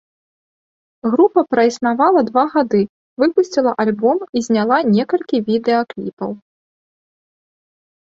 [1.15, 2.81] Група праіснавала два гады,
[3.25, 6.31] выпусціла альбом і зняла некалькі відэакліпаў.